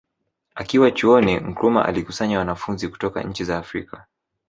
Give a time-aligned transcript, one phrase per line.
[0.55, 4.05] Akiwa Chuoni Nkrumah alikusanya wanafunzi kutoka nchi za Afrika